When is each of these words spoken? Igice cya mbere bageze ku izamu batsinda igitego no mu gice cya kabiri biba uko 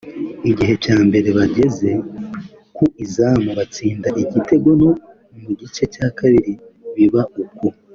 Igice 0.49 0.73
cya 0.83 0.97
mbere 1.07 1.29
bageze 1.37 1.89
ku 2.75 2.83
izamu 3.03 3.49
batsinda 3.57 4.07
igitego 4.21 4.69
no 4.81 4.91
mu 5.41 5.51
gice 5.59 5.83
cya 5.93 6.07
kabiri 6.17 6.53
biba 6.95 7.23
uko 7.43 7.65